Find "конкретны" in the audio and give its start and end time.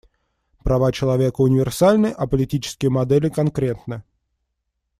3.29-4.01